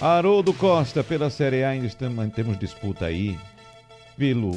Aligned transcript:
Haroldo 0.00 0.54
Costa, 0.54 1.02
pela 1.02 1.28
Série 1.28 1.64
A 1.64 1.70
ainda 1.70 1.88
temos 2.32 2.56
disputa 2.56 3.06
aí 3.06 3.36
pelo 4.16 4.52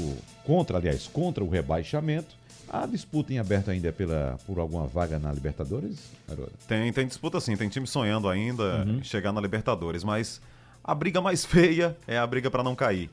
contra, 0.46 0.78
aliás, 0.78 1.08
contra 1.08 1.44
o 1.44 1.50
rebaixamento. 1.50 2.36
A 2.70 2.86
disputa 2.86 3.34
em 3.34 3.40
aberto 3.40 3.72
ainda 3.72 3.88
é 3.88 3.92
pela, 3.92 4.38
por 4.46 4.60
alguma 4.60 4.86
vaga 4.86 5.18
na 5.18 5.34
Libertadores, 5.34 6.12
Haroldo? 6.30 6.52
Tem, 6.68 6.94
tem 6.94 7.08
disputa 7.08 7.40
sim, 7.40 7.58
tem 7.58 7.68
time 7.70 7.88
sonhando 7.88 8.30
ainda 8.30 8.86
uhum. 8.86 9.00
em 9.00 9.04
chegar 9.04 9.32
na 9.32 9.42
Libertadores, 9.42 10.04
mas 10.04 10.40
a 10.84 10.94
briga 10.94 11.20
mais 11.20 11.44
feia 11.44 11.98
é 12.08 12.20
a 12.20 12.28
briga 12.28 12.52
para 12.52 12.62
não 12.62 12.76
cair. 12.76 13.10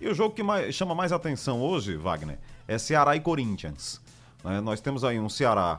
E 0.00 0.08
o 0.08 0.14
jogo 0.14 0.34
que 0.34 0.42
mais, 0.42 0.74
chama 0.74 0.94
mais 0.94 1.12
atenção 1.12 1.60
hoje, 1.60 1.94
Wagner, 1.94 2.38
é 2.66 2.78
Ceará 2.78 3.14
e 3.16 3.20
Corinthians. 3.20 4.00
Né? 4.42 4.62
Nós 4.62 4.80
temos 4.80 5.04
aí 5.04 5.20
um 5.20 5.28
Ceará 5.28 5.78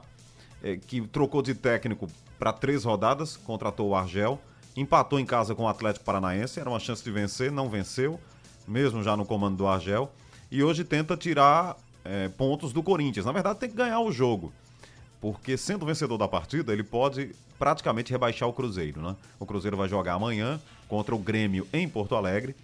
é, 0.64 0.77
que 0.77 1.02
trocou 1.07 1.41
de 1.41 1.55
técnico 1.55 2.07
para 2.38 2.54
três 2.54 2.84
rodadas, 2.84 3.36
contratou 3.36 3.89
o 3.89 3.95
Argel 3.95 4.39
empatou 4.78 5.20
em 5.20 5.25
casa 5.25 5.55
com 5.55 5.64
o 5.64 5.68
Atlético 5.68 6.05
Paranaense, 6.05 6.60
era 6.60 6.70
uma 6.70 6.80
chance 6.80 7.04
de 7.04 7.12
vencer, 7.12 7.52
não 7.52 7.68
venceu, 7.68 8.20
mesmo 8.68 9.01
já 9.01 9.18
no 9.18 9.25
comando 9.25 9.57
do 9.57 9.68
Argel, 9.68 10.11
e 10.51 10.64
hoje 10.64 10.84
tenta 10.84 11.18
tirar 11.18 11.75
é, 12.06 12.29
pontos 12.29 12.71
do 12.71 12.84
Corinthians. 12.84 13.25
Na 13.25 13.32
verdade, 13.32 13.60
tem 13.60 13.70
que 13.70 13.75
ganhar 13.75 14.00
o 14.00 14.11
jogo, 14.11 14.54
porque 15.20 15.57
sendo 15.57 15.86
vencedor 15.86 16.18
da 16.18 16.28
partida, 16.28 16.71
ele 16.71 16.84
pode 16.84 17.32
praticamente 17.57 18.11
rebaixar 18.11 18.48
o 18.48 18.54
Cruzeiro. 18.54 19.01
Né? 19.01 19.15
O 19.39 19.46
Cruzeiro 19.46 19.75
vai 19.75 19.89
jogar 19.89 20.14
amanhã 20.14 20.61
contra 20.87 21.15
o 21.15 21.18
Grêmio 21.18 21.68
em 21.73 21.89
Porto 21.89 22.15
Alegre. 22.15 22.56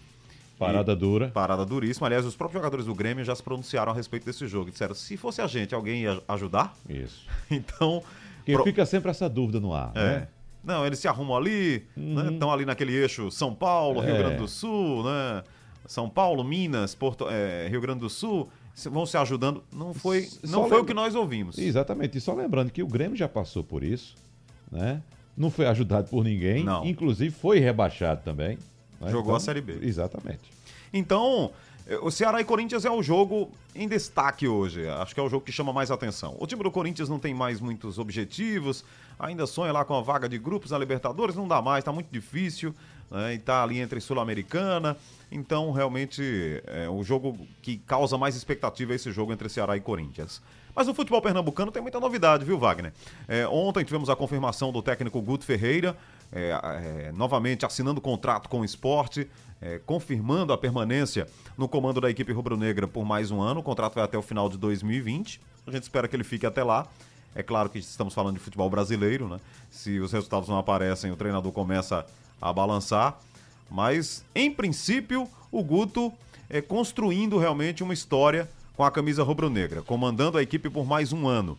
Parada 0.58 0.95
dura. 0.95 1.30
Parada 1.30 1.66
duríssima. 1.66 2.08
Aliás, 2.08 2.26
os 2.26 2.36
próprios 2.36 2.62
jogadores 2.62 2.86
do 2.86 2.94
Grêmio 2.94 3.26
já 3.26 3.36
se 3.36 3.42
pronunciaram 3.42 3.92
a 3.92 3.95
respeito 3.95 4.26
desse 4.26 4.48
jogo. 4.48 4.70
Disseram, 4.70 4.94
se 4.94 5.18
fosse 5.18 5.42
a 5.42 5.48
gente, 5.48 5.73
alguém 5.73 6.04
ia 6.04 6.22
ajudar? 6.28 6.76
Isso. 6.88 7.26
então... 7.50 8.04
Porque 8.38 8.54
pro... 8.54 8.64
fica 8.64 8.86
sempre 8.86 9.09
essa 9.09 9.28
dúvida 9.28 9.59
no 9.59 9.73
ar, 9.73 9.92
é. 9.95 10.00
né? 10.00 10.28
Não, 10.63 10.85
eles 10.85 10.99
se 10.99 11.08
arrumam 11.08 11.35
ali, 11.35 11.85
né? 11.95 12.03
uhum. 12.03 12.23
né? 12.23 12.34
Estão 12.34 12.52
ali 12.52 12.66
naquele 12.66 12.94
eixo 12.94 13.30
São 13.30 13.53
Paulo, 13.53 14.02
é. 14.02 14.05
Rio 14.05 14.17
Grande 14.17 14.38
do 14.38 14.48
Sul, 14.48 15.03
né? 15.03 15.44
São 15.86 16.09
Paulo, 16.09 16.44
Minas, 16.44 16.95
Porto, 16.95 17.27
é, 17.30 17.67
Rio 17.67 17.81
Grande 17.81 18.00
do 18.00 18.09
Sul, 18.09 18.50
vão 18.89 19.05
se 19.05 19.17
ajudando. 19.17 19.64
Não 19.72 19.94
foi, 19.94 20.30
não 20.44 20.70
foi 20.70 20.80
o 20.80 20.86
que 20.86 20.94
nós 20.94 21.14
ouvimos. 21.16 21.58
Exatamente. 21.58 22.17
E 22.17 22.22
só 22.22 22.33
lembrando 22.33 22.72
que 22.72 22.81
o 22.81 22.88
Grêmio 22.88 23.17
já 23.17 23.28
passou 23.28 23.64
por 23.64 23.83
isso, 23.83 24.16
né? 24.72 25.02
Não 25.36 25.50
foi 25.50 25.66
ajudado 25.66 26.09
por 26.09 26.23
ninguém. 26.23 26.64
Não. 26.64 26.86
Inclusive 26.86 27.31
foi 27.31 27.59
rebaixado 27.59 28.22
também. 28.23 28.58
Né? 29.02 29.11
Jogou 29.11 29.23
então, 29.23 29.36
a 29.36 29.39
Série 29.39 29.61
B. 29.61 29.80
Exatamente. 29.81 30.52
Então, 30.94 31.52
o 32.02 32.09
Ceará 32.09 32.39
e 32.39 32.44
Corinthians 32.44 32.86
é 32.86 32.92
o 32.92 33.03
jogo 33.03 33.52
em 33.76 33.88
destaque 33.88 34.48
hoje. 34.48 34.88
Acho 34.88 35.14
que 35.14 35.20
é 35.20 35.23
o 35.23 35.30
jogo 35.30 35.45
que 35.45 35.52
chama 35.52 35.73
mais 35.73 35.92
atenção. 35.92 36.36
O 36.39 36.48
time 36.48 36.64
do 36.64 36.72
Corinthians 36.72 37.09
não 37.09 37.20
tem 37.20 37.34
mais 37.34 37.59
muitos 37.59 38.00
objetivos, 38.00 38.86
ainda 39.20 39.45
sonha 39.45 39.72
lá 39.72 39.84
com 39.84 39.95
a 39.95 40.02
vaga 40.02 40.30
de 40.30 40.38
grupos 40.38 40.72
na 40.72 40.78
Libertadores, 40.78 41.36
não 41.36 41.48
dá 41.48 41.61
mais, 41.61 41.84
tá 41.84 41.92
muito 41.92 42.08
difícil, 42.11 42.73
né? 43.11 43.34
E 43.34 43.38
tá 43.38 43.64
ali 43.64 43.80
entre 43.80 44.00
Sul-Americana. 44.00 44.98
Então, 45.34 45.72
realmente, 45.72 46.62
é 46.67 46.88
o 46.88 47.03
jogo 47.03 47.36
que 47.59 47.78
causa 47.80 48.20
mais 48.20 48.36
expectativa 48.36 48.94
é 48.94 48.95
esse 48.95 49.12
jogo 49.12 49.34
entre 49.34 49.50
Ceará 49.50 49.76
e 49.76 49.81
Corinthians. 49.81 50.39
Mas 50.76 50.86
no 50.86 50.94
futebol 50.94 51.22
pernambucano 51.23 51.72
tem 51.72 51.81
muita 51.81 52.00
novidade, 52.00 52.45
viu, 52.45 52.59
Wagner? 52.59 52.94
É, 53.28 53.48
ontem 53.48 53.84
tivemos 53.84 54.11
a 54.11 54.16
confirmação 54.16 54.72
do 54.72 54.81
técnico 54.81 55.20
Guto 55.22 55.44
Ferreira, 55.44 55.98
é, 56.31 56.52
é, 56.52 57.11
novamente 57.14 57.66
assinando 57.66 58.00
contrato 58.00 58.48
com 58.48 58.61
o 58.61 58.66
esporte, 58.66 59.28
é, 59.59 59.80
confirmando 59.80 60.54
a 60.54 60.58
permanência 60.58 61.28
no 61.58 61.67
comando 61.67 62.00
da 62.00 62.11
equipe 62.11 62.31
rubro-negra 62.31 62.88
por 62.88 63.04
mais 63.04 63.31
um 63.31 63.42
ano. 63.42 63.61
O 63.61 63.64
contrato 63.64 63.95
vai 63.95 64.04
até 64.04 64.17
o 64.17 64.22
final 64.22 64.48
de 64.48 64.58
2020. 64.58 65.42
A 65.66 65.72
gente 65.72 65.84
espera 65.84 66.08
que 66.08 66.16
ele 66.16 66.23
fique 66.23 66.45
até 66.45 66.64
lá. 66.64 66.88
É 67.34 67.42
claro 67.42 67.70
que 67.70 67.80
estamos 67.80 68.14
falando 68.14 68.36
de 68.36 68.39
futebol 68.39 68.70
brasileiro, 68.70 69.28
né? 69.28 69.39
Se 69.72 70.00
os 70.00 70.11
resultados 70.11 70.48
não 70.48 70.59
aparecem, 70.59 71.11
o 71.11 71.16
treinador 71.16 71.52
começa 71.52 72.06
a 72.39 72.54
balançar. 72.54 73.17
Mas, 73.74 74.24
em 74.36 74.52
princípio, 74.52 75.28
o 75.52 75.64
Guto 75.64 76.14
é 76.48 76.62
construindo 76.62 77.40
realmente 77.40 77.82
uma 77.82 77.96
história 77.96 78.48
com 78.78 78.84
a 78.84 78.92
camisa 78.92 79.24
rubro-negra, 79.24 79.82
comandando 79.82 80.38
a 80.38 80.44
equipe 80.44 80.70
por 80.70 80.86
mais 80.86 81.12
um 81.12 81.28
ano. 81.28 81.58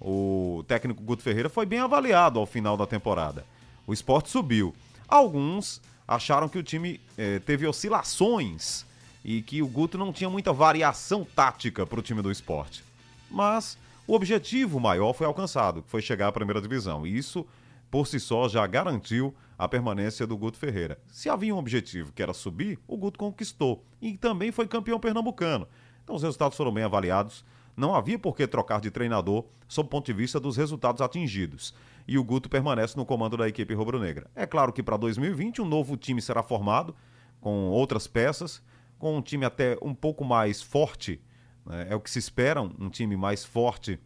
O 0.00 0.64
técnico 0.66 1.04
Guto 1.04 1.22
Ferreira 1.22 1.48
foi 1.48 1.64
bem 1.64 1.78
avaliado 1.78 2.40
ao 2.40 2.46
final 2.46 2.76
da 2.76 2.84
temporada. 2.84 3.46
O 3.86 3.92
esporte 3.92 4.28
subiu. 4.28 4.74
Alguns 5.06 5.80
acharam 6.06 6.48
que 6.48 6.58
o 6.58 6.64
time 6.64 7.00
eh, 7.16 7.38
teve 7.38 7.64
oscilações 7.64 8.84
e 9.24 9.40
que 9.40 9.62
o 9.62 9.68
Guto 9.68 9.96
não 9.96 10.12
tinha 10.12 10.28
muita 10.28 10.52
variação 10.52 11.24
tática 11.24 11.86
para 11.86 12.00
o 12.00 12.02
time 12.02 12.22
do 12.22 12.32
esporte. 12.32 12.82
Mas 13.30 13.78
o 14.04 14.14
objetivo 14.14 14.80
maior 14.80 15.12
foi 15.12 15.28
alcançado, 15.28 15.80
que 15.82 15.88
foi 15.88 16.02
chegar 16.02 16.26
à 16.26 16.32
primeira 16.32 16.60
divisão. 16.60 17.06
E 17.06 17.16
isso, 17.16 17.46
por 17.92 18.06
si 18.06 18.18
só, 18.18 18.48
já 18.48 18.66
garantiu 18.66 19.34
a 19.58 19.68
permanência 19.68 20.26
do 20.26 20.34
Guto 20.34 20.56
Ferreira. 20.56 20.98
Se 21.08 21.28
havia 21.28 21.54
um 21.54 21.58
objetivo 21.58 22.10
que 22.10 22.22
era 22.22 22.32
subir, 22.32 22.78
o 22.88 22.96
Guto 22.96 23.18
conquistou. 23.18 23.84
E 24.00 24.16
também 24.16 24.50
foi 24.50 24.66
campeão 24.66 24.98
pernambucano. 24.98 25.68
Então 26.02 26.16
os 26.16 26.22
resultados 26.22 26.56
foram 26.56 26.72
bem 26.72 26.84
avaliados. 26.84 27.44
Não 27.76 27.94
havia 27.94 28.18
por 28.18 28.34
que 28.34 28.46
trocar 28.46 28.80
de 28.80 28.90
treinador 28.90 29.44
sob 29.68 29.88
o 29.88 29.90
ponto 29.90 30.06
de 30.06 30.14
vista 30.14 30.40
dos 30.40 30.56
resultados 30.56 31.02
atingidos. 31.02 31.74
E 32.08 32.16
o 32.16 32.24
Guto 32.24 32.48
permanece 32.48 32.96
no 32.96 33.04
comando 33.04 33.36
da 33.36 33.46
equipe 33.46 33.74
rubro-negra. 33.74 34.30
É 34.34 34.46
claro 34.46 34.72
que 34.72 34.82
para 34.82 34.96
2020 34.96 35.60
um 35.60 35.66
novo 35.66 35.94
time 35.98 36.22
será 36.22 36.42
formado, 36.42 36.96
com 37.42 37.68
outras 37.68 38.06
peças, 38.06 38.62
com 38.98 39.18
um 39.18 39.20
time 39.20 39.44
até 39.44 39.76
um 39.82 39.92
pouco 39.92 40.24
mais 40.24 40.62
forte. 40.62 41.20
Né? 41.66 41.88
É 41.90 41.94
o 41.94 42.00
que 42.00 42.10
se 42.10 42.18
espera, 42.18 42.62
um 42.62 42.88
time 42.88 43.18
mais 43.18 43.44
forte 43.44 44.00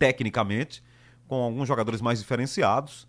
tecnicamente, 0.00 0.82
com 1.28 1.36
alguns 1.36 1.68
jogadores 1.68 2.00
mais 2.00 2.18
diferenciados, 2.18 3.06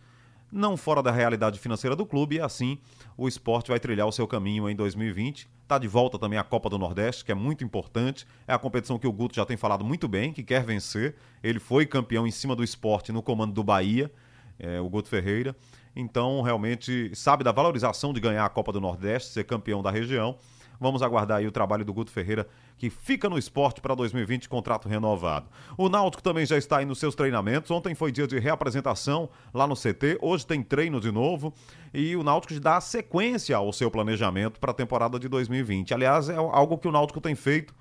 não 0.51 0.77
fora 0.77 1.01
da 1.01 1.11
realidade 1.11 1.57
financeira 1.57 1.95
do 1.95 2.05
clube, 2.05 2.35
e 2.35 2.41
assim 2.41 2.77
o 3.17 3.27
esporte 3.27 3.69
vai 3.69 3.79
trilhar 3.79 4.07
o 4.07 4.11
seu 4.11 4.27
caminho 4.27 4.69
em 4.69 4.75
2020 4.75 5.49
Está 5.69 5.77
de 5.77 5.87
volta 5.87 6.17
também 6.17 6.39
a 6.39 6.43
Copa 6.43 6.67
do 6.67 6.79
Nordeste, 6.79 7.23
que 7.23 7.31
é 7.31 7.35
muito 7.35 7.63
importante. 7.63 8.25
É 8.47 8.53
a 8.55 8.57
competição 8.57 8.97
que 8.97 9.05
o 9.05 9.11
Guto 9.11 9.35
já 9.35 9.45
tem 9.45 9.55
falado 9.55 9.85
muito 9.85 10.07
bem, 10.07 10.33
que 10.33 10.41
quer 10.41 10.63
vencer. 10.63 11.15
Ele 11.43 11.59
foi 11.59 11.85
campeão 11.85 12.25
em 12.25 12.31
cima 12.31 12.55
do 12.55 12.63
esporte 12.63 13.11
no 13.11 13.21
comando 13.21 13.53
do 13.53 13.63
Bahia, 13.63 14.11
é, 14.57 14.79
o 14.79 14.89
Guto 14.89 15.07
Ferreira. 15.07 15.55
Então, 15.95 16.41
realmente, 16.41 17.11
sabe 17.13 17.43
da 17.43 17.51
valorização 17.51 18.11
de 18.11 18.19
ganhar 18.19 18.45
a 18.45 18.49
Copa 18.49 18.71
do 18.71 18.81
Nordeste, 18.81 19.29
ser 19.29 19.43
campeão 19.43 19.83
da 19.83 19.91
região. 19.91 20.39
Vamos 20.79 21.01
aguardar 21.01 21.39
aí 21.39 21.47
o 21.47 21.51
trabalho 21.51 21.83
do 21.83 21.93
Guto 21.93 22.09
Ferreira, 22.09 22.47
que 22.77 22.89
fica 22.89 23.29
no 23.29 23.37
esporte 23.37 23.81
para 23.81 23.93
2020, 23.93 24.47
contrato 24.47 24.87
renovado. 24.87 25.47
O 25.77 25.89
Náutico 25.89 26.23
também 26.23 26.45
já 26.45 26.57
está 26.57 26.77
aí 26.77 26.85
nos 26.85 26.99
seus 26.99 27.15
treinamentos. 27.15 27.69
Ontem 27.69 27.93
foi 27.93 28.11
dia 28.11 28.25
de 28.25 28.39
reapresentação 28.39 29.29
lá 29.53 29.67
no 29.67 29.75
CT, 29.75 30.19
hoje 30.21 30.45
tem 30.45 30.63
treino 30.63 31.01
de 31.01 31.11
novo. 31.11 31.53
E 31.93 32.15
o 32.15 32.23
Náutico 32.23 32.57
dá 32.59 32.79
sequência 32.79 33.57
ao 33.57 33.73
seu 33.73 33.91
planejamento 33.91 34.59
para 34.59 34.71
a 34.71 34.73
temporada 34.73 35.19
de 35.19 35.27
2020. 35.27 35.93
Aliás, 35.93 36.29
é 36.29 36.35
algo 36.35 36.77
que 36.77 36.87
o 36.87 36.91
Náutico 36.91 37.19
tem 37.19 37.35
feito 37.35 37.75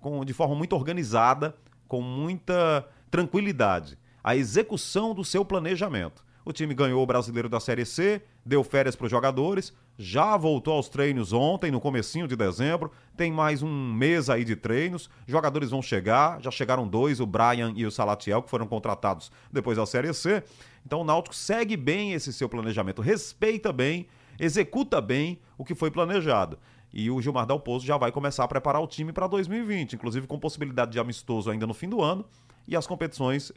com, 0.00 0.24
de 0.24 0.32
forma 0.32 0.54
muito 0.54 0.76
organizada, 0.76 1.56
com 1.88 2.00
muita 2.00 2.86
tranquilidade. 3.10 3.98
A 4.22 4.36
execução 4.36 5.12
do 5.12 5.24
seu 5.24 5.44
planejamento. 5.44 6.24
O 6.44 6.52
time 6.52 6.74
ganhou 6.74 7.02
o 7.02 7.06
brasileiro 7.06 7.48
da 7.48 7.58
Série 7.58 7.86
C, 7.86 8.22
deu 8.44 8.62
férias 8.62 8.94
para 8.94 9.06
os 9.06 9.10
jogadores, 9.10 9.72
já 9.98 10.36
voltou 10.36 10.74
aos 10.74 10.88
treinos 10.88 11.32
ontem, 11.32 11.70
no 11.70 11.80
comecinho 11.80 12.26
de 12.26 12.34
dezembro, 12.34 12.90
tem 13.16 13.30
mais 13.30 13.62
um 13.62 13.92
mês 13.92 14.28
aí 14.28 14.44
de 14.44 14.56
treinos, 14.56 15.08
jogadores 15.26 15.70
vão 15.70 15.80
chegar, 15.80 16.40
já 16.42 16.50
chegaram 16.50 16.86
dois, 16.86 17.20
o 17.20 17.26
Brian 17.26 17.72
e 17.76 17.86
o 17.86 17.90
Salatiel, 17.90 18.42
que 18.42 18.50
foram 18.50 18.66
contratados 18.66 19.30
depois 19.52 19.76
da 19.76 19.86
Série 19.86 20.12
C. 20.12 20.42
Então 20.84 21.00
o 21.00 21.04
Náutico 21.04 21.34
segue 21.34 21.76
bem 21.76 22.12
esse 22.12 22.32
seu 22.32 22.48
planejamento, 22.48 23.00
respeita 23.00 23.72
bem, 23.72 24.06
executa 24.38 25.00
bem 25.00 25.38
o 25.56 25.64
que 25.64 25.74
foi 25.74 25.90
planejado. 25.90 26.58
E 26.92 27.10
o 27.10 27.20
Gilmar 27.20 27.46
Dalpozo 27.46 27.84
já 27.84 27.96
vai 27.96 28.12
começar 28.12 28.44
a 28.44 28.48
preparar 28.48 28.80
o 28.80 28.86
time 28.86 29.12
para 29.12 29.26
2020, 29.26 29.94
inclusive 29.94 30.26
com 30.26 30.38
possibilidade 30.38 30.92
de 30.92 30.98
amistoso 30.98 31.50
ainda 31.50 31.66
no 31.66 31.74
fim 31.74 31.88
do 31.88 32.00
ano 32.00 32.24
e 32.66 32.76
as 32.76 32.86
competições 32.86 33.52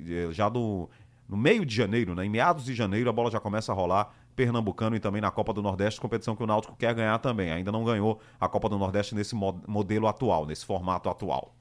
eh, 0.00 0.28
já 0.30 0.48
do 0.48 0.88
no 1.28 1.36
meio 1.38 1.64
de 1.64 1.74
janeiro, 1.74 2.14
né? 2.14 2.26
em 2.26 2.28
meados 2.28 2.64
de 2.64 2.74
janeiro, 2.74 3.08
a 3.08 3.12
bola 3.12 3.30
já 3.30 3.40
começa 3.40 3.72
a 3.72 3.74
rolar 3.74 4.14
Pernambucano 4.34 4.96
e 4.96 5.00
também 5.00 5.20
na 5.20 5.30
Copa 5.30 5.52
do 5.52 5.62
Nordeste, 5.62 6.00
competição 6.00 6.34
que 6.34 6.42
o 6.42 6.46
Náutico 6.46 6.76
quer 6.76 6.94
ganhar 6.94 7.18
também. 7.18 7.52
Ainda 7.52 7.70
não 7.70 7.84
ganhou 7.84 8.20
a 8.40 8.48
Copa 8.48 8.68
do 8.68 8.78
Nordeste 8.78 9.14
nesse 9.14 9.34
modelo 9.34 10.06
atual, 10.06 10.46
nesse 10.46 10.64
formato 10.64 11.08
atual. 11.08 11.54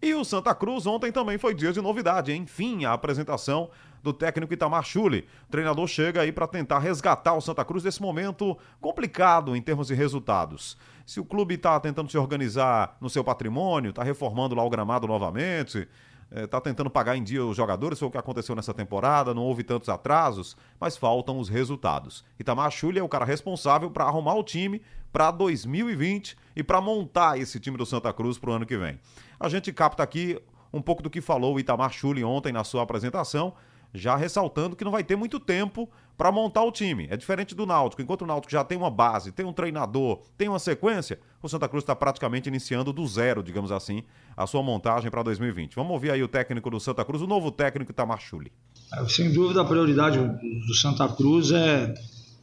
E 0.00 0.12
o 0.14 0.24
Santa 0.24 0.54
Cruz 0.54 0.86
ontem 0.86 1.10
também 1.10 1.38
foi 1.38 1.54
dia 1.54 1.72
de 1.72 1.80
novidade, 1.80 2.32
enfim, 2.32 2.84
a 2.84 2.92
apresentação 2.92 3.70
do 4.02 4.12
técnico 4.12 4.52
Itamar 4.52 4.84
Chuli. 4.84 5.26
O 5.48 5.50
treinador 5.50 5.86
chega 5.88 6.20
aí 6.20 6.30
para 6.30 6.46
tentar 6.46 6.78
resgatar 6.78 7.34
o 7.34 7.40
Santa 7.40 7.64
Cruz 7.64 7.82
nesse 7.82 8.00
momento 8.00 8.56
complicado 8.80 9.56
em 9.56 9.62
termos 9.62 9.88
de 9.88 9.94
resultados. 9.94 10.76
Se 11.06 11.18
o 11.18 11.24
clube 11.24 11.54
está 11.54 11.78
tentando 11.80 12.10
se 12.10 12.18
organizar 12.18 12.96
no 13.00 13.08
seu 13.08 13.24
patrimônio, 13.24 13.90
está 13.90 14.02
reformando 14.02 14.54
lá 14.54 14.62
o 14.62 14.70
gramado 14.70 15.06
novamente, 15.06 15.88
está 16.30 16.58
é, 16.58 16.60
tentando 16.60 16.90
pagar 16.90 17.16
em 17.16 17.22
dia 17.22 17.44
os 17.44 17.56
jogadores, 17.56 17.98
foi 17.98 18.08
o 18.08 18.10
que 18.10 18.18
aconteceu 18.18 18.54
nessa 18.54 18.74
temporada, 18.74 19.32
não 19.32 19.42
houve 19.42 19.62
tantos 19.62 19.88
atrasos, 19.88 20.56
mas 20.80 20.96
faltam 20.96 21.38
os 21.38 21.48
resultados. 21.48 22.24
Itamar 22.38 22.70
Chuli 22.70 22.98
é 22.98 23.02
o 23.02 23.08
cara 23.08 23.24
responsável 23.24 23.90
para 23.90 24.04
arrumar 24.04 24.34
o 24.34 24.42
time 24.42 24.82
para 25.12 25.30
2020 25.30 26.36
e 26.54 26.62
para 26.62 26.80
montar 26.80 27.38
esse 27.38 27.60
time 27.60 27.76
do 27.76 27.86
Santa 27.86 28.12
Cruz 28.12 28.38
para 28.38 28.50
o 28.50 28.52
ano 28.54 28.66
que 28.66 28.76
vem. 28.76 28.98
A 29.38 29.48
gente 29.48 29.72
capta 29.72 30.02
aqui 30.02 30.40
um 30.72 30.82
pouco 30.82 31.02
do 31.02 31.10
que 31.10 31.20
falou 31.20 31.54
o 31.54 31.60
Itamar 31.60 31.92
Chuli 31.92 32.24
ontem 32.24 32.52
na 32.52 32.64
sua 32.64 32.82
apresentação, 32.82 33.54
já 33.94 34.16
ressaltando 34.16 34.76
que 34.76 34.84
não 34.84 34.92
vai 34.92 35.04
ter 35.04 35.16
muito 35.16 35.40
tempo 35.40 35.88
para 36.16 36.32
montar 36.32 36.64
o 36.64 36.72
time. 36.72 37.06
É 37.10 37.16
diferente 37.16 37.54
do 37.54 37.66
Náutico. 37.66 38.00
Enquanto 38.00 38.22
o 38.22 38.26
Náutico 38.26 38.50
já 38.50 38.64
tem 38.64 38.76
uma 38.76 38.90
base, 38.90 39.32
tem 39.32 39.44
um 39.44 39.52
treinador, 39.52 40.22
tem 40.36 40.48
uma 40.48 40.58
sequência, 40.58 41.18
o 41.42 41.48
Santa 41.48 41.68
Cruz 41.68 41.82
está 41.82 41.94
praticamente 41.94 42.48
iniciando 42.48 42.92
do 42.92 43.06
zero, 43.06 43.42
digamos 43.42 43.70
assim, 43.70 44.02
a 44.36 44.46
sua 44.46 44.62
montagem 44.62 45.10
para 45.10 45.22
2020. 45.22 45.74
Vamos 45.74 45.92
ouvir 45.92 46.10
aí 46.10 46.22
o 46.22 46.28
técnico 46.28 46.70
do 46.70 46.80
Santa 46.80 47.04
Cruz, 47.04 47.22
o 47.22 47.26
novo 47.26 47.50
técnico 47.50 47.90
Itamar 47.90 48.20
Chuli. 48.20 48.50
É, 48.92 49.08
sem 49.08 49.32
dúvida, 49.32 49.62
a 49.62 49.64
prioridade 49.64 50.18
do 50.18 50.74
Santa 50.74 51.08
Cruz 51.08 51.50
é, 51.50 51.94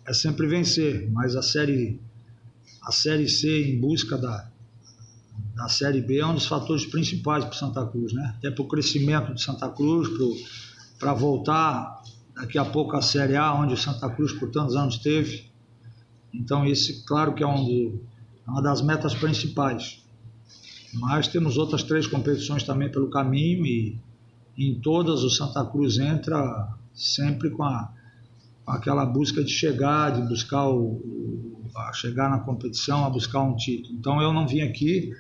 é 0.05 0.13
sempre 0.13 0.47
vencer, 0.47 1.09
mas 1.11 1.35
a 1.35 1.41
série, 1.41 1.99
a 2.83 2.91
série 2.91 3.27
C 3.27 3.71
em 3.71 3.79
busca 3.79 4.17
da, 4.17 4.49
da 5.55 5.67
Série 5.67 6.01
B 6.01 6.19
é 6.19 6.25
um 6.25 6.33
dos 6.33 6.45
fatores 6.45 6.85
principais 6.85 7.43
para 7.43 7.53
o 7.53 7.55
Santa 7.55 7.85
Cruz, 7.85 8.13
né? 8.13 8.35
Até 8.37 8.51
para 8.51 8.63
o 8.63 8.67
crescimento 8.67 9.33
de 9.33 9.41
Santa 9.41 9.69
Cruz, 9.69 10.09
para 10.99 11.13
voltar 11.13 12.01
daqui 12.35 12.57
a 12.57 12.65
pouco 12.65 12.95
à 12.95 13.01
Série 13.01 13.35
A, 13.35 13.53
onde 13.53 13.73
o 13.73 13.77
Santa 13.77 14.09
Cruz 14.09 14.31
por 14.33 14.49
tantos 14.51 14.75
anos 14.75 14.97
teve. 14.97 15.51
Então, 16.33 16.65
esse, 16.65 17.05
claro 17.05 17.33
que 17.33 17.43
é 17.43 17.47
um 17.47 17.63
do, 17.63 18.01
uma 18.47 18.61
das 18.61 18.81
metas 18.81 19.13
principais. 19.13 20.03
Mas 20.93 21.27
temos 21.27 21.57
outras 21.57 21.83
três 21.83 22.05
competições 22.05 22.63
também 22.63 22.91
pelo 22.91 23.09
caminho 23.09 23.65
e 23.65 23.99
em 24.57 24.79
todas 24.79 25.23
o 25.23 25.29
Santa 25.29 25.65
Cruz 25.65 25.97
entra 25.97 26.69
sempre 26.93 27.49
com, 27.49 27.63
a, 27.63 27.91
com 28.63 28.71
aquela 28.71 29.05
busca 29.05 29.43
de 29.43 29.49
chegar, 29.51 30.11
de 30.11 30.21
buscar 30.27 30.69
o, 30.69 31.61
a 31.75 31.91
chegar 31.93 32.29
na 32.29 32.39
competição, 32.39 33.05
a 33.05 33.09
buscar 33.09 33.41
um 33.41 33.55
título. 33.55 33.95
Então 33.95 34.21
eu 34.21 34.31
não 34.31 34.47
vim 34.47 34.61
aqui 34.61 35.11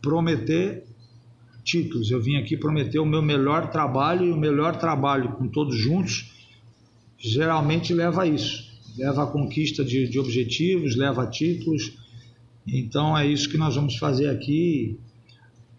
prometer 0.00 0.86
títulos, 1.68 2.10
eu 2.10 2.20
vim 2.20 2.36
aqui 2.36 2.56
prometer 2.56 2.98
o 2.98 3.06
meu 3.06 3.22
melhor 3.22 3.70
trabalho 3.70 4.26
e 4.26 4.32
o 4.32 4.36
melhor 4.36 4.76
trabalho 4.76 5.32
com 5.32 5.46
todos 5.48 5.76
juntos 5.76 6.32
geralmente 7.18 7.92
leva 7.92 8.22
a 8.22 8.26
isso, 8.26 8.70
leva 8.96 9.24
a 9.24 9.26
conquista 9.26 9.84
de, 9.84 10.08
de 10.08 10.18
objetivos, 10.18 10.96
leva 10.96 11.24
a 11.24 11.26
títulos 11.26 11.92
então 12.70 13.16
é 13.16 13.26
isso 13.26 13.48
que 13.48 13.56
nós 13.56 13.74
vamos 13.74 13.96
fazer 13.96 14.28
aqui. 14.28 14.98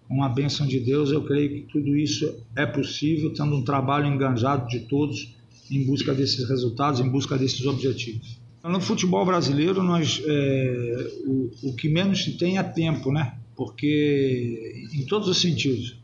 Com 0.07 0.23
a 0.23 0.29
bênção 0.29 0.65
de 0.65 0.79
Deus, 0.79 1.11
eu 1.11 1.23
creio 1.23 1.49
que 1.49 1.61
tudo 1.71 1.95
isso 1.95 2.35
é 2.55 2.65
possível, 2.65 3.31
tendo 3.31 3.55
um 3.55 3.63
trabalho 3.63 4.07
enganjado 4.07 4.67
de 4.67 4.79
todos 4.81 5.35
em 5.69 5.85
busca 5.85 6.15
desses 6.15 6.49
resultados, 6.49 6.99
em 6.99 7.07
busca 7.07 7.37
desses 7.37 7.63
objetivos. 7.67 8.39
No 8.63 8.81
futebol 8.81 9.23
brasileiro, 9.23 9.83
nós, 9.83 10.21
é, 10.25 11.11
o, 11.27 11.51
o 11.61 11.75
que 11.75 11.87
menos 11.87 12.23
se 12.23 12.37
tem 12.37 12.57
é 12.57 12.63
tempo, 12.63 13.11
né? 13.11 13.37
Porque, 13.59 14.87
em 14.93 15.05
todos 15.05 15.27
os 15.27 15.41
sentidos, 15.41 15.97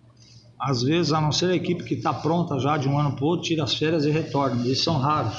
às 0.60 0.84
vezes, 0.84 1.14
a 1.14 1.22
não 1.22 1.32
ser 1.32 1.52
a 1.52 1.56
equipe 1.56 1.86
que 1.86 1.94
está 1.94 2.14
pronta 2.14 2.60
já 2.60 2.76
de 2.76 2.90
um 2.90 3.00
ano 3.00 3.16
para 3.16 3.24
o 3.24 3.28
outro, 3.30 3.46
tira 3.46 3.64
as 3.64 3.74
férias 3.74 4.04
e 4.04 4.12
retorna, 4.12 4.62
eles 4.66 4.84
são 4.84 4.98
raros. 4.98 5.34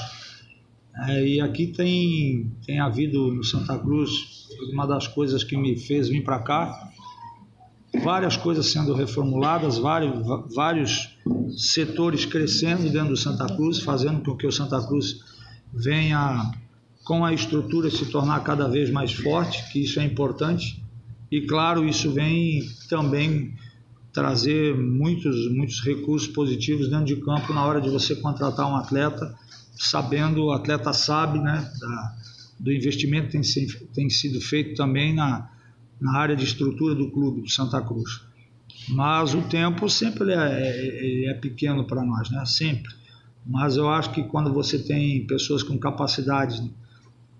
É, 1.09 1.23
e 1.23 1.39
aqui 1.39 1.67
tem, 1.67 2.51
tem 2.65 2.79
havido 2.79 3.31
no 3.31 3.43
Santa 3.43 3.77
Cruz 3.77 4.47
uma 4.73 4.87
das 4.87 5.07
coisas 5.07 5.43
que 5.43 5.55
me 5.55 5.77
fez 5.77 6.09
vir 6.09 6.23
para 6.23 6.39
cá. 6.39 6.91
Várias 8.03 8.35
coisas 8.35 8.65
sendo 8.65 8.95
reformuladas, 8.95 9.77
vários, 9.77 10.25
vários 10.55 11.15
setores 11.55 12.25
crescendo 12.25 12.89
dentro 12.89 13.09
do 13.09 13.17
Santa 13.17 13.45
Cruz, 13.45 13.79
fazendo 13.79 14.23
com 14.23 14.35
que 14.35 14.47
o 14.47 14.51
Santa 14.51 14.81
Cruz 14.87 15.19
venha 15.71 16.51
com 17.03 17.23
a 17.23 17.31
estrutura 17.31 17.91
se 17.91 18.07
tornar 18.07 18.39
cada 18.39 18.67
vez 18.67 18.89
mais 18.89 19.13
forte, 19.13 19.71
que 19.71 19.83
isso 19.83 19.99
é 19.99 20.03
importante. 20.03 20.86
E 21.31 21.41
claro, 21.41 21.87
isso 21.87 22.11
vem 22.11 22.61
também 22.89 23.53
trazer 24.13 24.75
muitos, 24.75 25.51
muitos 25.51 25.81
recursos 25.81 26.27
positivos 26.27 26.89
dentro 26.89 27.05
de 27.05 27.17
campo 27.17 27.53
na 27.53 27.65
hora 27.65 27.79
de 27.79 27.89
você 27.89 28.15
contratar 28.15 28.67
um 28.67 28.75
atleta, 28.75 29.35
sabendo, 29.75 30.45
o 30.45 30.51
atleta 30.51 30.91
sabe, 30.93 31.39
né, 31.39 31.69
da, 31.79 32.15
do 32.59 32.71
investimento 32.71 33.29
tem, 33.29 33.41
tem 33.93 34.09
sido 34.09 34.41
feito 34.41 34.75
também 34.75 35.13
na, 35.13 35.49
na 35.99 36.17
área 36.17 36.35
de 36.35 36.43
estrutura 36.43 36.95
do 36.95 37.11
clube 37.11 37.41
do 37.41 37.49
Santa 37.49 37.81
Cruz. 37.81 38.21
Mas 38.89 39.33
o 39.33 39.41
tempo 39.43 39.89
sempre 39.89 40.31
é, 40.31 40.35
é, 40.35 41.25
é 41.31 41.33
pequeno 41.33 41.85
para 41.85 42.03
nós, 42.03 42.29
né? 42.29 42.43
Sempre. 42.45 42.91
Mas 43.45 43.77
eu 43.77 43.89
acho 43.89 44.11
que 44.11 44.23
quando 44.23 44.53
você 44.53 44.79
tem 44.79 45.25
pessoas 45.25 45.61
com 45.61 45.77
capacidade 45.77 46.73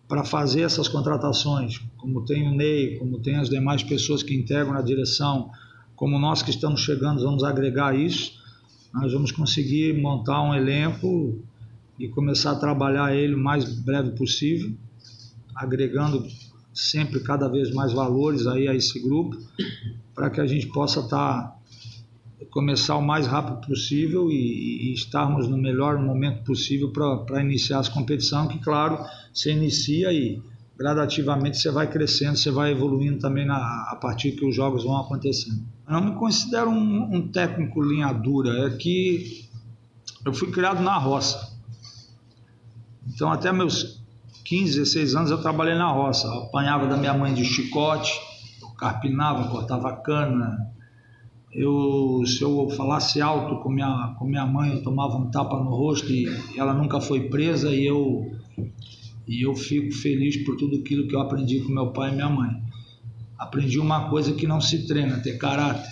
para 0.07 0.23
fazer 0.23 0.61
essas 0.61 0.87
contratações, 0.87 1.79
como 1.97 2.23
tem 2.23 2.47
o 2.47 2.55
Ney, 2.55 2.97
como 2.97 3.19
tem 3.19 3.35
as 3.35 3.49
demais 3.49 3.83
pessoas 3.83 4.23
que 4.23 4.33
integram 4.33 4.73
a 4.73 4.81
direção, 4.81 5.51
como 5.95 6.17
nós 6.17 6.41
que 6.41 6.49
estamos 6.49 6.81
chegando 6.81 7.21
vamos 7.21 7.43
agregar 7.43 7.97
isso, 7.97 8.33
nós 8.93 9.11
vamos 9.11 9.31
conseguir 9.31 9.99
montar 9.99 10.41
um 10.41 10.53
elenco 10.53 11.39
e 11.99 12.07
começar 12.07 12.51
a 12.51 12.55
trabalhar 12.55 13.15
ele 13.15 13.35
o 13.35 13.39
mais 13.39 13.65
breve 13.65 14.11
possível 14.11 14.73
agregando 15.57 16.25
sempre 16.73 17.19
cada 17.19 17.47
vez 17.47 17.73
mais 17.73 17.91
valores 17.91 18.45
aí 18.45 18.67
a 18.67 18.75
esse 18.75 18.99
grupo, 18.99 19.35
para 20.13 20.29
que 20.29 20.39
a 20.39 20.45
gente 20.45 20.67
possa 20.67 20.99
estar 20.99 21.41
tá, 21.43 21.56
começar 22.57 22.95
o 22.95 23.01
mais 23.03 23.27
rápido 23.27 23.67
possível 23.67 24.31
e, 24.31 24.89
e 24.89 24.91
estarmos 24.91 25.47
no 25.47 25.55
melhor 25.55 25.99
momento 25.99 26.43
possível 26.43 26.91
para 26.91 27.39
iniciar 27.39 27.77
as 27.77 27.87
competições, 27.87 28.51
que 28.51 28.57
claro, 28.57 28.97
você 29.31 29.51
inicia 29.51 30.11
e 30.11 30.41
gradativamente 30.75 31.59
você 31.59 31.69
vai 31.69 31.85
crescendo, 31.85 32.35
você 32.35 32.49
vai 32.49 32.71
evoluindo 32.71 33.19
também 33.19 33.45
na, 33.45 33.57
a 33.91 33.95
partir 34.01 34.31
que 34.31 34.43
os 34.43 34.55
jogos 34.55 34.83
vão 34.83 34.97
acontecendo. 34.97 35.63
Eu 35.87 36.01
não 36.01 36.05
me 36.05 36.15
considero 36.15 36.71
um, 36.71 37.15
um 37.15 37.27
técnico 37.27 37.79
linha 37.79 38.11
dura, 38.11 38.65
é 38.65 38.75
que 38.75 39.47
eu 40.25 40.33
fui 40.33 40.49
criado 40.49 40.81
na 40.81 40.97
roça. 40.97 41.55
Então 43.05 43.31
até 43.31 43.51
meus 43.51 44.01
15, 44.45 44.79
16 44.79 45.13
anos 45.13 45.29
eu 45.29 45.39
trabalhei 45.43 45.75
na 45.75 45.91
roça. 45.91 46.25
Eu 46.25 46.45
apanhava 46.45 46.87
da 46.87 46.97
minha 46.97 47.13
mãe 47.13 47.35
de 47.35 47.45
chicote, 47.45 48.19
carpinava, 48.79 49.47
cortava 49.47 49.95
cana. 49.97 50.75
Eu, 51.51 51.71
se 52.27 52.41
eu 52.41 52.69
falasse 52.71 53.21
alto 53.21 53.61
com 53.61 53.69
minha, 53.69 54.15
com 54.19 54.25
minha 54.25 54.45
mãe, 54.45 54.71
eu 54.71 54.83
tomava 54.83 55.17
um 55.17 55.31
tapa 55.31 55.57
no 55.57 55.69
rosto 55.69 56.11
e 56.11 56.27
ela 56.57 56.73
nunca 56.73 56.99
foi 56.99 57.29
presa 57.29 57.73
e 57.73 57.85
eu, 57.85 58.31
e 59.27 59.45
eu 59.45 59.55
fico 59.55 59.93
feliz 59.93 60.37
por 60.45 60.57
tudo 60.57 60.77
aquilo 60.77 61.07
que 61.07 61.15
eu 61.15 61.21
aprendi 61.21 61.61
com 61.61 61.71
meu 61.71 61.91
pai 61.91 62.11
e 62.11 62.15
minha 62.15 62.29
mãe. 62.29 62.61
Aprendi 63.37 63.79
uma 63.79 64.09
coisa 64.09 64.33
que 64.33 64.47
não 64.47 64.59
se 64.59 64.87
treina, 64.87 65.19
ter 65.19 65.37
caráter 65.37 65.91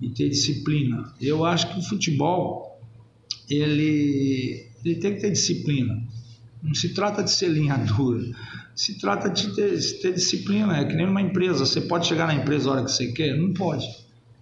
e 0.00 0.08
ter 0.10 0.28
disciplina. 0.28 1.14
Eu 1.20 1.44
acho 1.44 1.72
que 1.72 1.78
o 1.78 1.82
futebol 1.82 2.80
ele, 3.48 4.66
ele 4.84 4.96
tem 4.96 5.14
que 5.14 5.20
ter 5.20 5.30
disciplina. 5.30 6.02
Não 6.62 6.74
se 6.74 6.94
trata 6.94 7.22
de 7.22 7.30
ser 7.30 7.48
linha 7.48 7.76
dura, 7.76 8.24
se 8.74 8.98
trata 8.98 9.28
de 9.28 9.54
ter, 9.54 9.78
ter 10.00 10.14
disciplina. 10.14 10.78
É 10.78 10.84
que 10.84 10.94
nem 10.94 11.06
numa 11.06 11.20
empresa. 11.20 11.66
Você 11.66 11.80
pode 11.80 12.06
chegar 12.06 12.26
na 12.26 12.34
empresa 12.34 12.68
a 12.68 12.72
hora 12.72 12.84
que 12.84 12.90
você 12.90 13.12
quer? 13.12 13.36
Não 13.36 13.52
pode. 13.52 13.86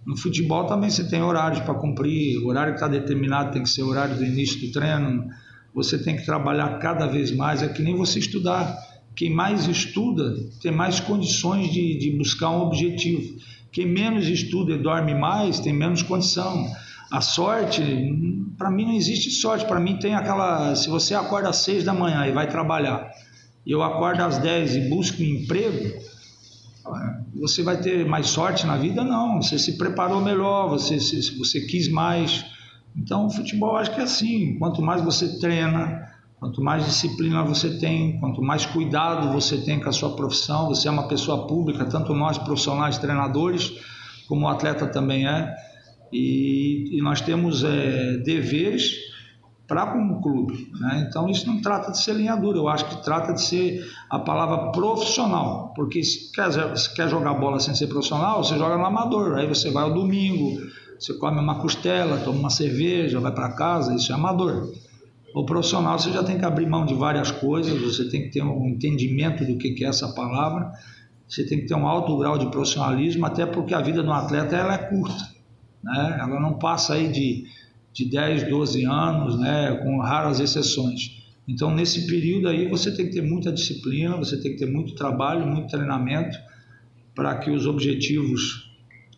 No 0.05 0.17
futebol 0.17 0.65
também 0.65 0.89
você 0.89 1.07
tem 1.07 1.21
horários 1.21 1.61
para 1.61 1.75
cumprir, 1.75 2.37
o 2.39 2.47
horário 2.47 2.73
que 2.73 2.77
está 2.79 2.87
determinado 2.87 3.51
tem 3.51 3.63
que 3.63 3.69
ser 3.69 3.83
o 3.83 3.87
horário 3.87 4.15
do 4.15 4.25
início 4.25 4.59
do 4.59 4.71
treino. 4.71 5.27
Você 5.73 5.97
tem 5.97 6.17
que 6.17 6.25
trabalhar 6.25 6.79
cada 6.79 7.05
vez 7.05 7.31
mais. 7.31 7.61
É 7.61 7.67
que 7.67 7.81
nem 7.81 7.95
você 7.95 8.19
estudar. 8.19 8.75
Quem 9.15 9.29
mais 9.29 9.67
estuda 9.67 10.35
tem 10.61 10.71
mais 10.71 10.99
condições 10.99 11.71
de, 11.71 11.97
de 11.97 12.11
buscar 12.17 12.49
um 12.49 12.61
objetivo. 12.61 13.37
Quem 13.71 13.85
menos 13.85 14.27
estuda 14.27 14.73
e 14.73 14.77
dorme 14.77 15.13
mais 15.13 15.59
tem 15.59 15.71
menos 15.71 16.01
condição. 16.01 16.67
A 17.11 17.21
sorte, 17.21 17.81
para 18.57 18.71
mim 18.71 18.85
não 18.85 18.93
existe 18.93 19.29
sorte. 19.29 19.65
Para 19.65 19.79
mim 19.79 19.97
tem 19.97 20.15
aquela. 20.15 20.75
Se 20.75 20.89
você 20.89 21.13
acorda 21.13 21.49
às 21.49 21.57
seis 21.57 21.83
da 21.83 21.93
manhã 21.93 22.25
e 22.25 22.31
vai 22.31 22.49
trabalhar, 22.49 23.11
e 23.65 23.71
eu 23.71 23.83
acordo 23.83 24.21
às 24.21 24.39
dez 24.39 24.75
e 24.75 24.89
busco 24.89 25.21
um 25.21 25.25
emprego, 25.25 25.93
você 27.35 27.63
vai 27.63 27.77
ter 27.77 28.05
mais 28.05 28.27
sorte 28.27 28.65
na 28.65 28.77
vida? 28.77 29.03
Não. 29.03 29.41
Você 29.41 29.57
se 29.57 29.77
preparou 29.77 30.21
melhor, 30.21 30.69
você, 30.69 30.97
você 31.37 31.61
quis 31.61 31.87
mais. 31.89 32.45
Então, 32.95 33.27
o 33.27 33.29
futebol 33.29 33.77
acho 33.77 33.93
que 33.93 33.99
é 33.99 34.03
assim: 34.03 34.57
quanto 34.57 34.81
mais 34.81 35.01
você 35.01 35.39
treina, 35.39 36.07
quanto 36.39 36.61
mais 36.61 36.85
disciplina 36.85 37.43
você 37.43 37.77
tem, 37.77 38.19
quanto 38.19 38.41
mais 38.41 38.65
cuidado 38.65 39.31
você 39.31 39.57
tem 39.57 39.79
com 39.79 39.89
a 39.89 39.93
sua 39.93 40.15
profissão, 40.15 40.67
você 40.67 40.87
é 40.87 40.91
uma 40.91 41.07
pessoa 41.07 41.47
pública, 41.47 41.85
tanto 41.85 42.13
nós 42.13 42.37
profissionais, 42.37 42.97
treinadores, 42.97 43.71
como 44.27 44.45
o 44.45 44.49
atleta 44.49 44.87
também 44.87 45.27
é 45.27 45.53
e, 46.11 46.97
e 46.97 47.01
nós 47.01 47.21
temos 47.21 47.63
é, 47.63 48.17
deveres 48.17 49.10
para 49.71 49.87
como 49.87 50.21
clube. 50.21 50.69
Né? 50.81 51.07
Então 51.07 51.29
isso 51.29 51.47
não 51.47 51.61
trata 51.61 51.93
de 51.93 52.03
ser 52.03 52.13
linha 52.13 52.35
dura, 52.35 52.57
eu 52.57 52.67
acho 52.67 52.83
que 52.89 53.01
trata 53.01 53.31
de 53.31 53.41
ser 53.41 53.89
a 54.09 54.19
palavra 54.19 54.69
profissional, 54.73 55.71
porque 55.73 56.03
se 56.03 56.29
quer, 56.33 56.51
se 56.75 56.93
quer 56.93 57.07
jogar 57.07 57.35
bola 57.35 57.57
sem 57.57 57.73
ser 57.73 57.87
profissional, 57.87 58.43
você 58.43 58.57
joga 58.57 58.77
no 58.77 58.85
amador, 58.85 59.37
aí 59.37 59.47
você 59.47 59.71
vai 59.71 59.83
ao 59.83 59.93
domingo, 59.93 60.59
você 60.99 61.13
come 61.13 61.39
uma 61.39 61.61
costela, 61.61 62.17
toma 62.17 62.37
uma 62.37 62.49
cerveja, 62.49 63.21
vai 63.21 63.31
para 63.31 63.53
casa, 63.53 63.95
isso 63.95 64.11
é 64.11 64.15
amador. 64.15 64.73
O 65.33 65.45
profissional 65.45 65.97
você 65.97 66.11
já 66.11 66.21
tem 66.21 66.37
que 66.37 66.43
abrir 66.43 66.67
mão 66.67 66.85
de 66.85 66.93
várias 66.93 67.31
coisas, 67.31 67.81
você 67.81 68.09
tem 68.09 68.23
que 68.23 68.29
ter 68.31 68.43
um 68.43 68.67
entendimento 68.67 69.45
do 69.45 69.57
que 69.57 69.85
é 69.85 69.87
essa 69.87 70.09
palavra, 70.09 70.69
você 71.25 71.45
tem 71.45 71.59
que 71.59 71.65
ter 71.65 71.75
um 71.75 71.87
alto 71.87 72.17
grau 72.17 72.37
de 72.37 72.51
profissionalismo, 72.51 73.25
até 73.25 73.45
porque 73.45 73.73
a 73.73 73.79
vida 73.79 74.03
do 74.03 74.11
atleta 74.11 74.53
ela 74.53 74.73
é 74.73 74.77
curta 74.77 75.31
né? 75.83 76.17
ela 76.19 76.39
não 76.39 76.53
passa 76.53 76.93
aí 76.93 77.11
de, 77.11 77.45
de 77.93 78.05
10, 78.05 78.49
12 78.49 78.85
anos, 78.85 79.39
né? 79.39 79.75
com 79.83 79.99
raras 79.99 80.39
exceções. 80.39 81.21
Então, 81.47 81.73
nesse 81.73 82.07
período 82.07 82.47
aí, 82.47 82.69
você 82.69 82.95
tem 82.95 83.07
que 83.07 83.13
ter 83.13 83.21
muita 83.21 83.51
disciplina, 83.51 84.15
você 84.15 84.39
tem 84.41 84.53
que 84.53 84.59
ter 84.59 84.71
muito 84.71 84.95
trabalho, 84.95 85.45
muito 85.45 85.69
treinamento 85.69 86.37
para 87.15 87.35
que 87.37 87.51
os 87.51 87.65
objetivos 87.65 88.71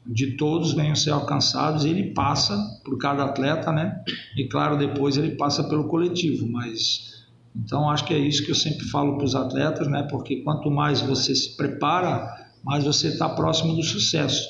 de 0.05 0.35
todos 0.35 0.73
venham 0.73 0.93
a 0.93 0.95
ser 0.95 1.11
alcançados. 1.11 1.85
Ele 1.85 2.13
passa 2.13 2.57
por 2.83 2.97
cada 2.97 3.23
atleta, 3.23 3.71
né? 3.71 4.03
E 4.37 4.45
claro, 4.45 4.77
depois 4.77 5.17
ele 5.17 5.35
passa 5.35 5.63
pelo 5.63 5.87
coletivo. 5.87 6.47
Mas 6.47 7.25
então 7.55 7.89
acho 7.89 8.05
que 8.05 8.13
é 8.13 8.17
isso 8.17 8.43
que 8.43 8.51
eu 8.51 8.55
sempre 8.55 8.85
falo 8.85 9.15
para 9.15 9.25
os 9.25 9.35
atletas, 9.35 9.87
né? 9.87 10.03
Porque 10.09 10.37
quanto 10.37 10.71
mais 10.71 11.01
você 11.01 11.35
se 11.35 11.55
prepara, 11.55 12.51
mais 12.63 12.83
você 12.83 13.09
está 13.09 13.29
próximo 13.29 13.75
do 13.75 13.83
sucesso. 13.83 14.47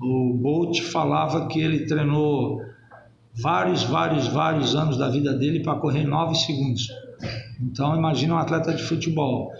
O 0.00 0.34
Bolt 0.34 0.80
falava 0.82 1.46
que 1.46 1.60
ele 1.60 1.86
treinou 1.86 2.60
vários, 3.34 3.82
vários, 3.82 4.28
vários 4.28 4.74
anos 4.74 4.96
da 4.96 5.08
vida 5.08 5.34
dele 5.34 5.60
para 5.60 5.78
correr 5.78 6.04
9 6.04 6.34
segundos. 6.34 6.88
Então 7.60 7.96
imagina 7.96 8.34
um 8.34 8.38
atleta 8.38 8.72
de 8.72 8.82
futebol. 8.82 9.52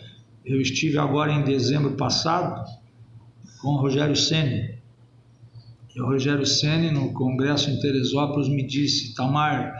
Eu 0.44 0.60
estive 0.60 0.98
agora 0.98 1.32
em 1.32 1.42
dezembro 1.42 1.92
passado 1.92 2.64
com 3.60 3.70
o 3.70 3.76
Rogério 3.76 4.16
Ceni. 4.16 4.74
E 5.94 6.00
o 6.00 6.06
Rogério 6.06 6.44
Ceni 6.44 6.90
no 6.90 7.12
congresso 7.12 7.70
em 7.70 7.78
Teresópolis 7.80 8.48
me 8.48 8.66
disse, 8.66 9.14
Tamar, 9.14 9.74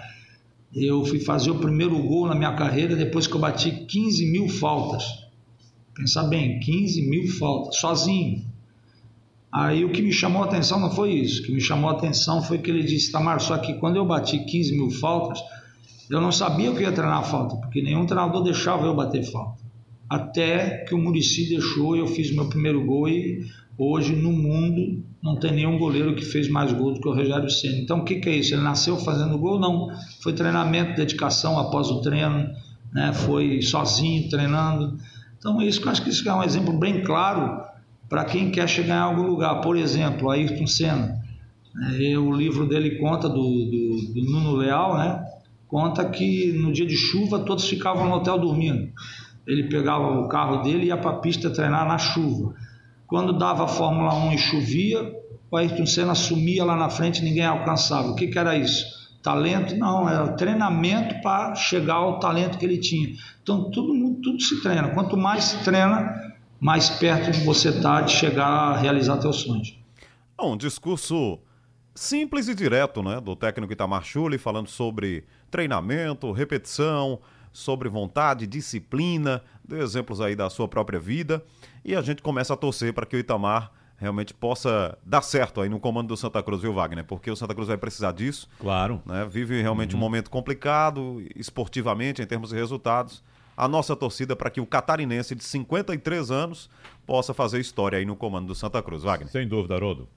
eu 0.73 1.05
fui 1.05 1.21
fazer 1.21 1.51
o 1.51 1.59
primeiro 1.59 2.01
gol 2.03 2.27
na 2.27 2.35
minha 2.35 2.55
carreira 2.55 2.97
depois 2.97 3.27
que 3.27 3.35
eu 3.35 3.41
bati 3.41 3.71
15 3.71 4.31
mil 4.31 4.49
faltas. 4.49 5.05
Pensar 5.95 6.25
bem, 6.25 6.59
15 6.61 7.03
mil 7.03 7.29
faltas, 7.29 7.77
sozinho. 7.77 8.45
Aí 9.55 9.85
o 9.85 9.93
que 9.93 10.03
me 10.03 10.13
chamou 10.13 10.43
a 10.43 10.47
atenção 10.47 10.81
não 10.81 10.91
foi 10.91 11.13
isso. 11.13 11.41
O 11.41 11.47
que 11.47 11.53
me 11.53 11.61
chamou 11.61 11.89
a 11.89 11.93
atenção 11.93 12.43
foi 12.43 12.59
que 12.59 12.69
ele 12.69 12.83
disse, 12.83 13.13
Tamar, 13.13 13.39
só 13.39 13.57
que 13.57 13.75
quando 13.75 13.95
eu 13.95 14.05
bati 14.05 14.41
15 14.41 14.77
mil 14.77 14.91
faltas, 14.91 15.39
eu 16.11 16.21
não 16.21 16.33
sabia 16.33 16.73
que 16.73 16.83
ia 16.83 16.91
treinar 16.91 17.25
falta, 17.25 17.57
porque 17.59 17.81
nenhum 17.81 18.05
treinador 18.05 18.43
deixava 18.43 18.85
eu 18.85 18.97
bater 18.97 19.23
falta. 19.31 19.63
Até 20.11 20.79
que 20.79 20.93
o 20.93 20.99
Murici 20.99 21.49
deixou 21.49 21.95
e 21.95 22.01
eu 22.01 22.09
fiz 22.09 22.35
meu 22.35 22.49
primeiro 22.49 22.85
gol 22.85 23.09
e 23.09 23.47
hoje 23.79 24.17
no 24.17 24.33
mundo 24.33 25.05
não 25.23 25.39
tem 25.39 25.53
nenhum 25.53 25.79
goleiro 25.79 26.17
que 26.17 26.25
fez 26.25 26.49
mais 26.49 26.73
gols 26.73 26.95
do 26.95 27.01
que 27.01 27.09
o 27.09 27.15
Rogério 27.15 27.49
Senna. 27.49 27.79
Então 27.79 28.01
o 28.01 28.05
que, 28.05 28.17
que 28.17 28.29
é 28.29 28.37
isso? 28.37 28.55
Ele 28.55 28.63
nasceu 28.63 28.97
fazendo 28.97 29.39
gol? 29.39 29.61
Não. 29.61 29.89
Foi 30.21 30.33
treinamento, 30.33 30.97
dedicação 30.97 31.61
após 31.61 31.91
o 31.91 32.01
treino, 32.01 32.49
né? 32.93 33.13
foi 33.13 33.63
sozinho 33.63 34.29
treinando. 34.29 34.99
Então 35.39 35.63
isso 35.63 35.81
eu 35.81 35.89
acho 35.89 36.03
que 36.03 36.11
isso 36.11 36.29
é 36.29 36.35
um 36.35 36.43
exemplo 36.43 36.77
bem 36.77 37.05
claro 37.05 37.73
para 38.09 38.25
quem 38.25 38.51
quer 38.51 38.69
chegar 38.69 38.97
em 38.97 39.11
algum 39.11 39.23
lugar. 39.23 39.61
Por 39.61 39.77
exemplo, 39.77 40.31
Ayrton 40.31 40.67
Senna. 40.67 41.23
É, 41.99 42.17
o 42.17 42.33
livro 42.33 42.69
dele 42.69 42.99
conta 42.99 43.29
do, 43.29 43.35
do, 43.35 44.13
do 44.15 44.31
Nuno 44.31 44.57
Leal, 44.57 44.97
né? 44.97 45.25
conta 45.75 46.05
que 46.05 46.53
no 46.53 46.73
dia 46.73 46.87
de 46.87 46.97
chuva 46.97 47.41
todos 47.41 47.69
ficavam 47.69 48.09
no 48.09 48.15
hotel 48.15 48.39
dormindo. 48.39 48.93
Ele 49.45 49.65
pegava 49.65 50.21
o 50.21 50.29
carro 50.29 50.63
dele 50.63 50.85
e 50.85 50.87
ia 50.87 50.97
para 50.97 51.11
a 51.11 51.19
pista 51.19 51.51
treinar 51.51 51.85
na 51.85 51.99
chuva. 51.99 52.55
Quando 53.09 53.37
dava 53.37 53.65
a 53.65 53.69
Fórmula 53.69 54.15
1 54.15 54.33
e 54.35 54.39
chovia, 54.39 55.13
o 55.51 55.57
Ayrton 55.57 55.85
Senna 55.85 56.15
sumia 56.15 56.65
lá 56.65 56.77
na 56.77 56.89
frente 56.89 57.19
e 57.19 57.25
ninguém 57.25 57.45
alcançava. 57.45 58.09
O 58.09 58.15
que, 58.15 58.29
que 58.29 58.39
era 58.39 58.57
isso? 58.57 58.85
Talento? 59.21 59.77
Não, 59.77 60.09
era 60.09 60.29
treinamento 60.29 61.21
para 61.21 61.57
chegar 61.57 61.95
ao 61.95 62.21
talento 62.21 62.57
que 62.57 62.65
ele 62.65 62.79
tinha. 62.79 63.09
Então 63.43 63.69
tudo, 63.71 63.93
tudo 64.23 64.41
se 64.41 64.63
treina. 64.63 64.91
Quanto 64.91 65.17
mais 65.17 65.43
se 65.43 65.65
treina, 65.65 66.09
mais 66.61 66.91
perto 66.91 67.45
você 67.45 67.69
está 67.69 68.01
de 68.01 68.13
chegar 68.13 68.47
a 68.47 68.77
realizar 68.77 69.19
teus 69.19 69.37
sonhos. 69.37 69.79
Um 70.41 70.57
discurso 70.57 71.39
simples 71.95 72.49
e 72.49 72.55
direto, 72.55 73.03
né, 73.03 73.21
do 73.21 73.37
técnico 73.37 73.73
Itamar 73.73 74.05
Chuli, 74.05 74.37
falando 74.37 74.69
sobre 74.69 75.25
treinamento, 75.51 76.33
repetição, 76.33 77.21
sobre 77.53 77.89
vontade, 77.89 78.47
disciplina, 78.47 79.43
dê 79.65 79.79
exemplos 79.81 80.21
aí 80.21 80.35
da 80.35 80.51
sua 80.51 80.67
própria 80.67 80.99
vida 80.99 81.45
e 81.85 81.95
a 81.95 82.03
gente 82.03 82.21
começa 82.21 82.55
a 82.55 82.57
torcer 82.57 82.93
para 82.93 83.07
que 83.07 83.15
o 83.15 83.19
Itamar 83.19 83.71
realmente 83.97 84.35
possa 84.35 84.99
dar 85.05 85.23
certo 85.23 85.61
aí 85.61 85.69
no 85.69 85.79
comando 85.79 86.09
do 86.09 86.17
Santa 86.17 86.43
Cruz, 86.43 86.61
viu, 86.61 86.75
Wagner? 86.75 87.05
Porque 87.05 87.31
o 87.31 87.37
Santa 87.37 87.55
Cruz 87.55 87.69
vai 87.69 87.77
precisar 87.77 88.13
disso. 88.13 88.49
Claro. 88.59 89.01
Né? 89.07 89.27
Vive 89.31 89.63
realmente 89.63 89.95
uhum. 89.95 90.01
um 90.01 90.05
momento 90.05 90.31
complicado, 90.31 91.23
esportivamente, 91.37 92.21
em 92.21 92.27
termos 92.27 92.51
de 92.51 92.57
resultados. 92.57 93.23
A 93.57 93.69
nossa 93.69 93.95
torcida 93.95 94.35
para 94.35 94.51
que 94.51 94.61
o 94.61 94.67
catarinense 94.67 95.35
de 95.35 95.45
53 95.45 96.31
anos 96.31 96.69
possa 97.07 97.33
fazer 97.33 97.61
história 97.61 97.99
aí 97.99 98.05
no 98.05 98.17
comando 98.17 98.49
do 98.49 98.55
Santa 98.55 98.83
Cruz, 98.83 99.03
Wagner. 99.03 99.31
Sem 99.31 99.47
dúvida, 99.47 99.75
Haroldo. 99.75 100.09